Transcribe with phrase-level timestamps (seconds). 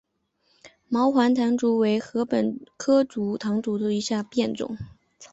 [0.89, 3.03] 毛环唐竹为禾本科
[3.39, 4.75] 唐竹属下的一个种。